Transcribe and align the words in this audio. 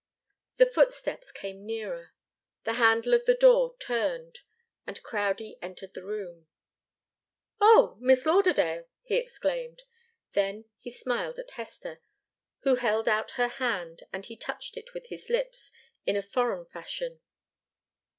The 0.57 0.65
footsteps 0.65 1.31
came 1.31 1.63
nearer, 1.63 2.15
the 2.63 2.73
handle 2.81 3.13
of 3.13 3.25
the 3.25 3.35
door 3.35 3.75
turned, 3.77 4.39
and 4.87 5.03
Crowdie 5.03 5.59
entered 5.61 5.93
the 5.93 6.03
room. 6.03 6.47
"Oh 7.59 7.97
Miss 7.99 8.25
Lauderdale!" 8.25 8.87
he 9.03 9.17
exclaimed. 9.17 9.83
Then 10.31 10.65
he 10.75 10.89
smiled 10.89 11.37
at 11.37 11.51
Hester, 11.51 11.99
who 12.61 12.77
held 12.77 13.07
out 13.07 13.31
her 13.37 13.47
hand, 13.47 14.01
and 14.11 14.25
he 14.25 14.35
touched 14.35 14.75
it 14.75 14.95
with 14.95 15.09
his 15.09 15.29
lips, 15.29 15.71
in 16.03 16.15
a 16.15 16.23
foreign 16.23 16.65
fashion. 16.65 17.21